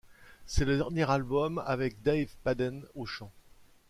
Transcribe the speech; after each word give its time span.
C'est 0.47 0.65
le 0.65 0.77
dernier 0.77 1.07
album 1.11 1.61
avec 1.63 2.01
Dave 2.01 2.35
Padden 2.43 2.83
au 2.95 3.05
chant. 3.05 3.31